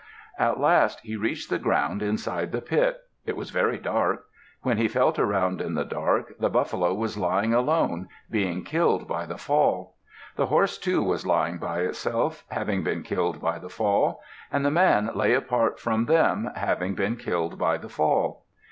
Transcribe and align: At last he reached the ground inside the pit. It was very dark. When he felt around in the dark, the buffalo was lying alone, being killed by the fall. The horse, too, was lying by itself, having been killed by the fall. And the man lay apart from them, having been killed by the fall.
At 0.39 0.59
last 0.59 1.01
he 1.01 1.15
reached 1.15 1.51
the 1.51 1.59
ground 1.59 2.01
inside 2.01 2.51
the 2.51 2.59
pit. 2.59 3.01
It 3.27 3.37
was 3.37 3.51
very 3.51 3.77
dark. 3.77 4.25
When 4.63 4.79
he 4.79 4.87
felt 4.87 5.19
around 5.19 5.61
in 5.61 5.75
the 5.75 5.85
dark, 5.85 6.33
the 6.39 6.49
buffalo 6.49 6.91
was 6.95 7.19
lying 7.19 7.53
alone, 7.53 8.07
being 8.27 8.63
killed 8.63 9.07
by 9.07 9.27
the 9.27 9.37
fall. 9.37 9.97
The 10.37 10.47
horse, 10.47 10.79
too, 10.79 11.03
was 11.03 11.27
lying 11.27 11.59
by 11.59 11.81
itself, 11.81 12.43
having 12.49 12.83
been 12.83 13.03
killed 13.03 13.39
by 13.39 13.59
the 13.59 13.69
fall. 13.69 14.21
And 14.51 14.65
the 14.65 14.71
man 14.71 15.11
lay 15.13 15.35
apart 15.35 15.79
from 15.79 16.05
them, 16.05 16.49
having 16.55 16.95
been 16.95 17.15
killed 17.15 17.59
by 17.59 17.77
the 17.77 17.87
fall. 17.89 18.45